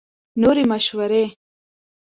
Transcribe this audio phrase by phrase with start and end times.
[0.41, 1.23] نورې مشورې